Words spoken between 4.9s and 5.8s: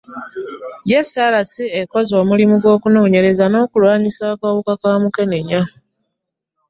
Mukenenya